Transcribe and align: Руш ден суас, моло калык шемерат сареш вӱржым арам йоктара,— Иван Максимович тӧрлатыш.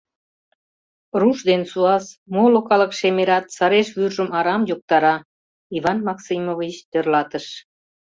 Руш 1.19 1.39
ден 1.49 1.63
суас, 1.71 2.05
моло 2.35 2.59
калык 2.69 2.91
шемерат 2.99 3.45
сареш 3.57 3.87
вӱржым 3.97 4.29
арам 4.37 4.61
йоктара,— 4.69 5.15
Иван 5.77 5.99
Максимович 6.07 6.75
тӧрлатыш. 6.91 7.45